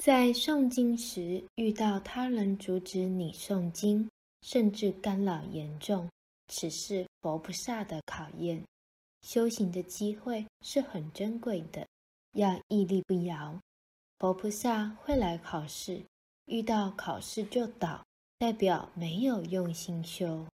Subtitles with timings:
[0.00, 4.08] 在诵经时遇到他人阻止你诵经
[4.40, 6.08] 甚至干扰严重
[6.48, 8.64] 此是佛菩萨的考验。
[9.20, 11.86] 修行的机会是很珍贵的
[12.32, 13.60] 要屹立不摇。
[14.18, 16.00] 佛菩萨会来考试
[16.46, 18.02] 遇到考试就倒
[18.38, 20.46] 代表没有用心修。